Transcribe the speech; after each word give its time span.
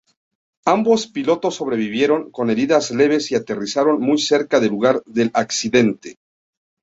Ambos 0.65 1.05
pilotos 1.05 1.53
sobrevivieron 1.53 2.31
con 2.31 2.49
heridas 2.49 2.89
leves 2.89 3.31
y 3.31 3.35
aterrizaron 3.35 3.99
muy 3.99 4.17
cerca 4.17 4.59
del 4.59 4.71
lugar 4.71 5.03
del 5.05 5.29
accidente. 5.35 6.17